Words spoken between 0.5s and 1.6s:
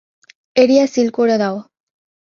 Area seal করে দাও।